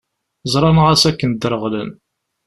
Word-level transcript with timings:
Ẓran 0.51 0.77
ɣas 0.85 1.03
akken 1.09 1.31
ddreɣlen. 1.33 1.89